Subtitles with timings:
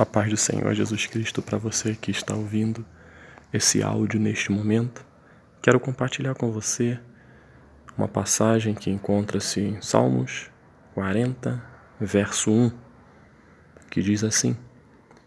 [0.00, 2.86] A paz do Senhor Jesus Cristo para você que está ouvindo
[3.52, 5.04] esse áudio neste momento.
[5.60, 6.98] Quero compartilhar com você
[7.98, 10.50] uma passagem que encontra-se em Salmos
[10.94, 11.62] 40,
[12.00, 12.72] verso 1,
[13.90, 14.56] que diz assim: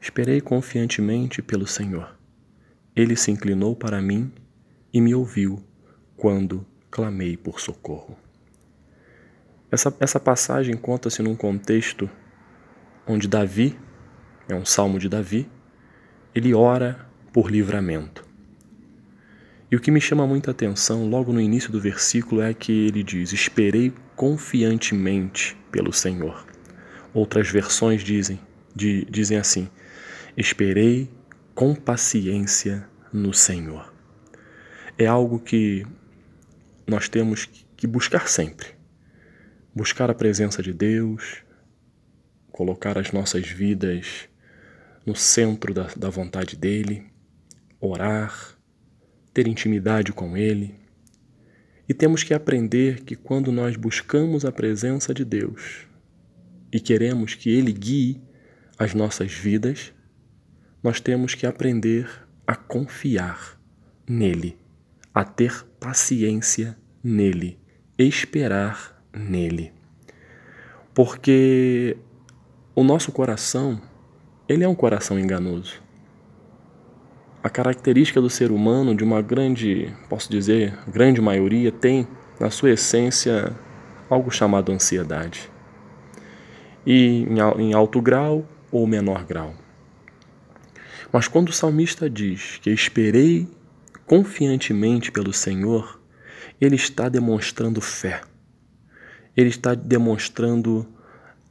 [0.00, 2.18] Esperei confiantemente pelo Senhor.
[2.96, 4.32] Ele se inclinou para mim
[4.90, 5.62] e me ouviu
[6.16, 8.16] quando clamei por socorro.
[9.70, 12.08] Essa, essa passagem conta-se num contexto
[13.06, 13.78] onde Davi
[14.48, 15.48] é um salmo de Davi,
[16.34, 18.24] ele ora por livramento.
[19.70, 23.02] E o que me chama muita atenção logo no início do versículo é que ele
[23.02, 26.46] diz: Esperei confiantemente pelo Senhor.
[27.12, 28.38] Outras versões dizem,
[28.74, 29.68] de, dizem assim:
[30.36, 31.10] Esperei
[31.54, 33.92] com paciência no Senhor.
[34.96, 35.84] É algo que
[36.86, 38.68] nós temos que buscar sempre.
[39.74, 41.42] Buscar a presença de Deus,
[42.52, 44.28] colocar as nossas vidas
[45.04, 47.04] no centro da, da vontade dele,
[47.80, 48.56] orar,
[49.32, 50.74] ter intimidade com ele.
[51.88, 55.86] E temos que aprender que quando nós buscamos a presença de Deus
[56.72, 58.22] e queremos que Ele guie
[58.78, 59.92] as nossas vidas,
[60.82, 62.08] nós temos que aprender
[62.46, 63.60] a confiar
[64.08, 64.58] nele,
[65.12, 67.58] a ter paciência nele,
[67.98, 69.72] esperar nele.
[70.94, 71.96] Porque
[72.74, 73.80] o nosso coração
[74.48, 75.82] ele é um coração enganoso.
[77.42, 82.06] A característica do ser humano, de uma grande, posso dizer, grande maioria, tem
[82.40, 83.54] na sua essência
[84.08, 85.50] algo chamado ansiedade.
[86.86, 87.26] E
[87.58, 89.54] em alto grau ou menor grau.
[91.12, 93.48] Mas quando o salmista diz que esperei
[94.06, 96.00] confiantemente pelo Senhor,
[96.60, 98.22] ele está demonstrando fé.
[99.36, 100.86] Ele está demonstrando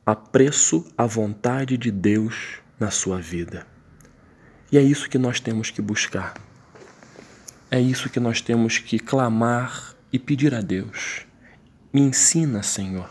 [0.06, 3.66] apreço à vontade de Deus na sua vida.
[4.70, 6.34] E é isso que nós temos que buscar.
[7.72, 11.26] É isso que nós temos que clamar e pedir a Deus.
[11.94, 13.10] Me ensina, Senhor,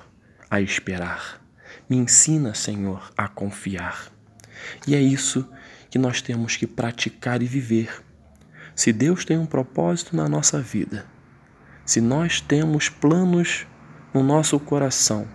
[0.51, 1.41] a esperar.
[1.89, 4.13] Me ensina, Senhor, a confiar.
[4.87, 5.49] E é isso
[5.91, 8.05] que nós temos que praticar e viver.
[8.77, 11.07] Se Deus tem um propósito na nossa vida,
[11.87, 13.67] se nós temos planos
[14.13, 15.27] no nosso coração,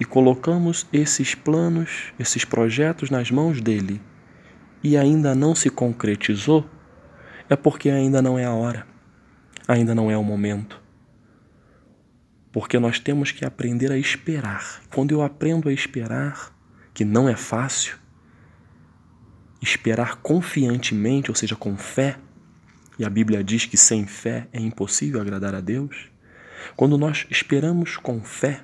[0.00, 4.00] e colocamos esses planos, esses projetos nas mãos dele
[4.82, 6.68] e ainda não se concretizou,
[7.48, 8.86] é porque ainda não é a hora,
[9.68, 10.80] ainda não é o momento.
[12.50, 14.82] Porque nós temos que aprender a esperar.
[14.92, 16.52] Quando eu aprendo a esperar,
[16.92, 17.96] que não é fácil,
[19.62, 22.18] esperar confiantemente, ou seja, com fé,
[22.98, 26.10] e a Bíblia diz que sem fé é impossível agradar a Deus.
[26.76, 28.62] Quando nós esperamos com fé,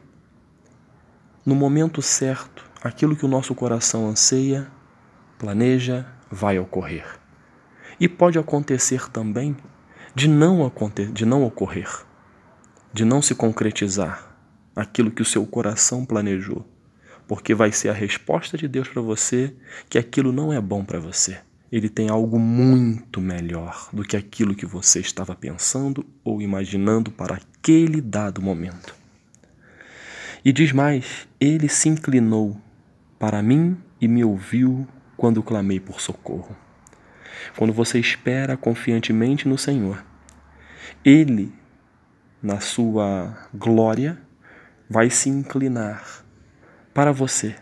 [1.48, 4.70] no momento certo, aquilo que o nosso coração anseia,
[5.38, 7.18] planeja, vai ocorrer.
[7.98, 9.56] E pode acontecer também
[10.14, 10.70] de não,
[11.10, 11.88] de não ocorrer,
[12.92, 14.36] de não se concretizar
[14.76, 16.66] aquilo que o seu coração planejou,
[17.26, 19.56] porque vai ser a resposta de Deus para você
[19.88, 21.38] que aquilo não é bom para você.
[21.72, 27.36] Ele tem algo muito melhor do que aquilo que você estava pensando ou imaginando para
[27.36, 28.97] aquele dado momento.
[30.44, 32.60] E diz mais: Ele se inclinou
[33.18, 36.56] para mim e me ouviu quando clamei por socorro.
[37.56, 40.04] Quando você espera confiantemente no Senhor,
[41.04, 41.52] Ele,
[42.42, 44.20] na sua glória,
[44.88, 46.24] vai se inclinar
[46.94, 47.54] para você,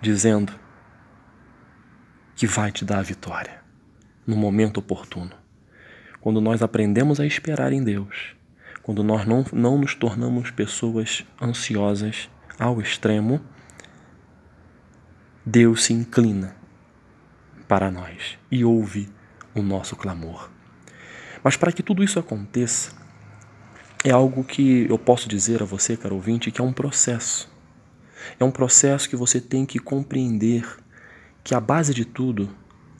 [0.00, 0.52] dizendo
[2.34, 3.62] que vai te dar a vitória
[4.26, 5.32] no momento oportuno.
[6.20, 8.36] Quando nós aprendemos a esperar em Deus,
[8.86, 13.40] quando nós não, não nos tornamos pessoas ansiosas ao extremo,
[15.44, 16.54] Deus se inclina
[17.66, 19.08] para nós e ouve
[19.56, 20.48] o nosso clamor.
[21.42, 22.92] Mas para que tudo isso aconteça,
[24.04, 27.50] é algo que eu posso dizer a você, caro ouvinte, que é um processo.
[28.38, 30.64] É um processo que você tem que compreender
[31.42, 32.48] que a base de tudo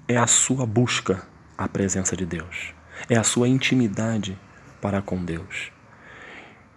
[0.08, 1.22] é a sua busca
[1.56, 2.74] à presença de Deus,
[3.08, 4.36] é a sua intimidade
[4.80, 5.70] para com Deus.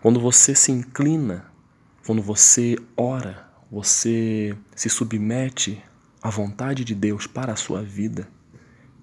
[0.01, 1.46] Quando você se inclina,
[2.06, 5.81] quando você ora, você se submete
[6.22, 8.28] à vontade de Deus para a sua vida,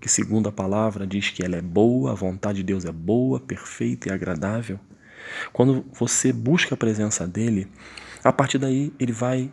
[0.01, 3.39] que segundo a palavra diz que ela é boa, a vontade de Deus é boa,
[3.41, 4.79] perfeita e agradável.
[5.53, 7.71] Quando você busca a presença dele,
[8.23, 9.51] a partir daí ele vai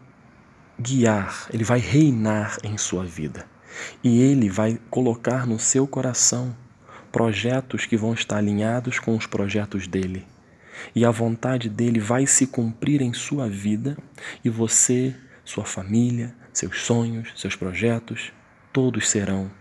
[0.80, 3.46] guiar, ele vai reinar em sua vida.
[4.04, 6.56] E ele vai colocar no seu coração
[7.13, 10.25] projetos que vão estar alinhados com os projetos dele
[10.95, 13.95] e a vontade dele vai se cumprir em sua vida
[14.44, 15.15] e você,
[15.45, 18.33] sua família, seus sonhos, seus projetos,
[18.74, 19.51] todos serão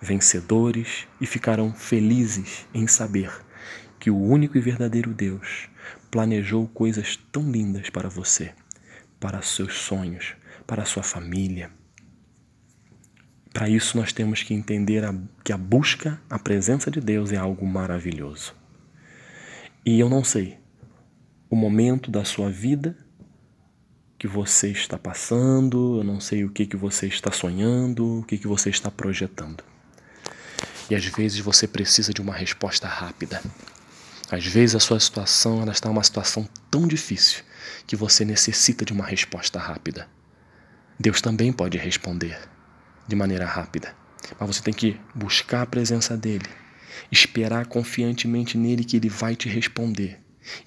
[0.00, 3.32] vencedores e ficarão felizes em saber
[4.00, 5.68] que o único e verdadeiro Deus
[6.10, 8.52] planejou coisas tão lindas para você,
[9.20, 10.34] para seus sonhos,
[10.66, 11.70] para sua família.
[13.62, 15.14] Para isso, nós temos que entender a,
[15.44, 18.52] que a busca, a presença de Deus é algo maravilhoso.
[19.86, 20.58] E eu não sei
[21.48, 22.98] o momento da sua vida
[24.18, 28.36] que você está passando, eu não sei o que, que você está sonhando, o que,
[28.36, 29.62] que você está projetando.
[30.90, 33.40] E às vezes você precisa de uma resposta rápida.
[34.28, 37.44] Às vezes a sua situação ela está uma situação tão difícil
[37.86, 40.08] que você necessita de uma resposta rápida.
[40.98, 42.50] Deus também pode responder
[43.06, 43.94] de maneira rápida,
[44.38, 46.46] mas você tem que buscar a presença dele,
[47.10, 50.20] esperar confiantemente nele que ele vai te responder.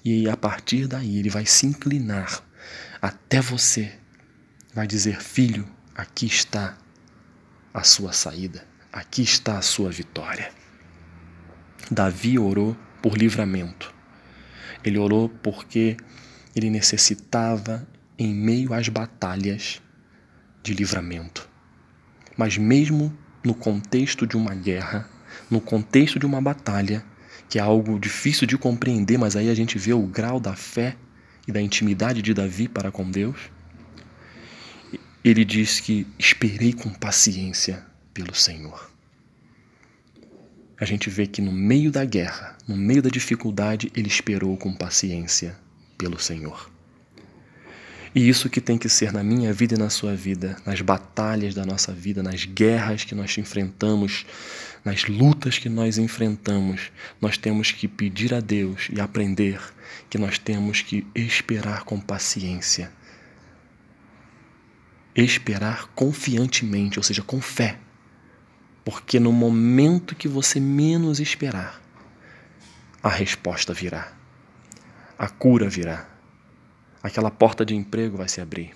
[0.04, 2.42] E a partir daí ele vai se inclinar
[3.00, 3.92] até você,
[4.74, 6.76] vai dizer: "Filho, aqui está
[7.72, 10.50] a sua saída, aqui está a sua vitória".
[11.90, 13.94] Davi orou por livramento.
[14.82, 15.96] Ele orou porque
[16.54, 17.86] ele necessitava,
[18.18, 19.80] em meio às batalhas,
[20.62, 21.48] de livramento.
[22.36, 25.08] Mas, mesmo no contexto de uma guerra,
[25.50, 27.04] no contexto de uma batalha,
[27.48, 30.96] que é algo difícil de compreender, mas aí a gente vê o grau da fé
[31.46, 33.38] e da intimidade de Davi para com Deus.
[35.24, 38.96] Ele diz que esperei com paciência pelo Senhor
[40.78, 44.74] a gente vê que no meio da guerra, no meio da dificuldade, ele esperou com
[44.74, 45.56] paciência
[45.96, 46.70] pelo Senhor.
[48.16, 51.54] E isso que tem que ser na minha vida e na sua vida, nas batalhas
[51.54, 54.24] da nossa vida, nas guerras que nós enfrentamos,
[54.82, 56.90] nas lutas que nós enfrentamos,
[57.20, 59.60] nós temos que pedir a Deus e aprender
[60.08, 62.90] que nós temos que esperar com paciência.
[65.14, 67.78] Esperar confiantemente, ou seja, com fé
[68.86, 71.82] porque no momento que você menos esperar,
[73.02, 74.12] a resposta virá.
[75.18, 76.06] A cura virá.
[77.02, 78.74] Aquela porta de emprego vai se abrir.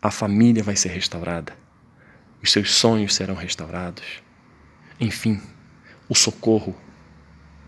[0.00, 1.56] A família vai ser restaurada.
[2.42, 4.22] Os seus sonhos serão restaurados.
[5.00, 5.40] Enfim,
[6.08, 6.76] o socorro,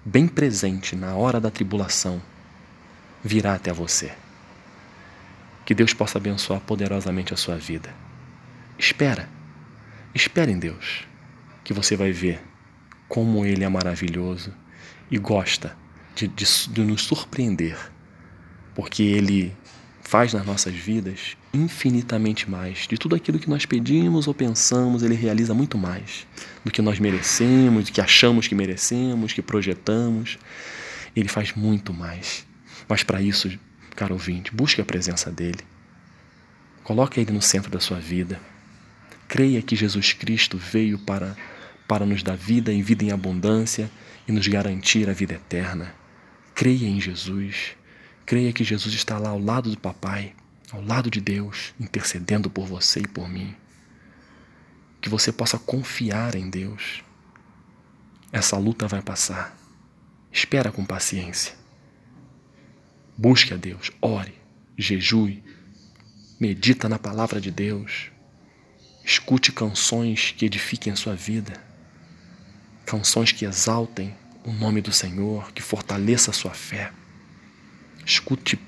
[0.05, 2.23] bem presente na hora da tribulação,
[3.23, 4.13] virá até você.
[5.65, 7.95] Que Deus possa abençoar poderosamente a sua vida.
[8.79, 9.29] Espera
[10.15, 11.07] Espere em Deus,
[11.63, 12.43] que você vai ver
[13.09, 14.53] como Ele é maravilhoso
[15.11, 15.77] e gosta
[16.15, 17.79] de, de, de nos surpreender,
[18.79, 19.53] porque Ele
[20.03, 22.87] faz nas nossas vidas infinitamente mais.
[22.87, 26.25] De tudo aquilo que nós pedimos ou pensamos, Ele realiza muito mais
[26.65, 30.39] do que nós merecemos, do que achamos que merecemos, que projetamos.
[31.17, 32.47] Ele faz muito mais.
[32.89, 33.51] Mas para isso,
[33.97, 35.65] caro ouvinte, busque a presença dEle.
[36.85, 38.41] Coloque Ele no centro da sua vida.
[39.27, 41.37] Creia que Jesus Cristo veio para,
[41.89, 43.91] para nos dar vida e vida em abundância
[44.29, 45.93] e nos garantir a vida eterna.
[46.55, 47.77] Creia em Jesus.
[48.29, 50.35] Creia que Jesus está lá ao lado do Papai,
[50.71, 53.57] ao lado de Deus, intercedendo por você e por mim.
[55.01, 57.03] Que você possa confiar em Deus.
[58.31, 59.57] Essa luta vai passar.
[60.31, 61.55] Espera com paciência.
[63.17, 64.35] Busque a Deus, ore,
[64.77, 65.43] jejue,
[66.39, 68.11] medita na palavra de Deus.
[69.03, 71.55] Escute canções que edifiquem a sua vida,
[72.85, 74.15] canções que exaltem
[74.45, 76.93] o nome do Senhor, que fortaleça a sua fé.
[78.09, 78.59] Escute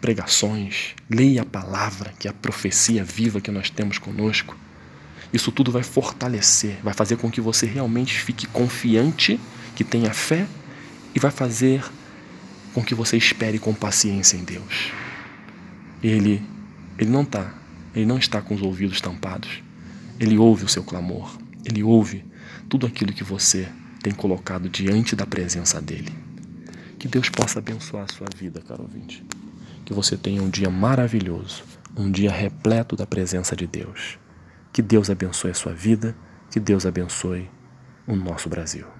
[0.00, 4.56] pregações, leia a palavra, que é a profecia viva que nós temos conosco.
[5.32, 9.38] Isso tudo vai fortalecer, vai fazer com que você realmente fique confiante,
[9.76, 10.48] que tenha fé
[11.14, 11.84] e vai fazer
[12.74, 14.90] com que você espere com paciência em Deus.
[16.02, 16.42] Ele,
[16.98, 17.54] ele não está,
[17.94, 19.62] ele não está com os ouvidos tampados.
[20.18, 22.24] Ele ouve o seu clamor, ele ouve
[22.68, 23.68] tudo aquilo que você
[24.02, 26.27] tem colocado diante da presença dele.
[26.98, 29.24] Que Deus possa abençoar a sua vida, caro ouvinte.
[29.84, 31.62] Que você tenha um dia maravilhoso,
[31.96, 34.18] um dia repleto da presença de Deus.
[34.72, 36.16] Que Deus abençoe a sua vida,
[36.50, 37.48] que Deus abençoe
[38.06, 38.97] o nosso Brasil.